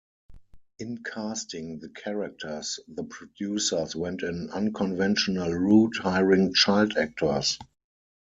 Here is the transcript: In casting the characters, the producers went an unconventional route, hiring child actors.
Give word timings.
In 0.79 1.03
casting 1.03 1.77
the 1.77 1.89
characters, 1.89 2.79
the 2.87 3.03
producers 3.03 3.95
went 3.95 4.23
an 4.23 4.49
unconventional 4.49 5.51
route, 5.53 5.97
hiring 5.99 6.55
child 6.55 6.97
actors. 6.97 7.59